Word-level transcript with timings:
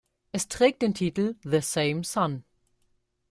Es 0.31 0.47
trägt 0.47 0.81
den 0.81 0.95
Titel 0.95 1.35
"The 1.43 1.61
Same 1.61 2.03
Sun". 2.03 2.43